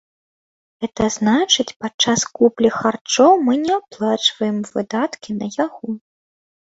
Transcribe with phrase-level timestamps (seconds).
[0.83, 5.93] Гэта значыць, падчас куплі харчоў мы не аплачваем выдаткі на яго.